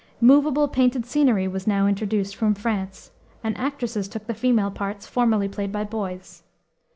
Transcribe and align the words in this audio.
Movable 0.19 0.67
painted 0.67 1.05
scenery 1.05 1.47
was 1.47 1.67
now 1.67 1.85
introduced 1.85 2.35
from 2.35 2.55
France, 2.55 3.11
and 3.43 3.55
actresses 3.55 4.07
took 4.07 4.25
the 4.25 4.33
female 4.33 4.71
parts 4.71 5.05
formerly 5.05 5.47
played 5.47 5.71
by 5.71 5.83
boys. 5.83 6.41